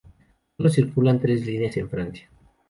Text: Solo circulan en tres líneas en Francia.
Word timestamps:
Solo 0.57 0.67
circulan 0.71 1.17
en 1.17 1.21
tres 1.21 1.45
líneas 1.45 1.77
en 1.77 1.87
Francia. 1.87 2.27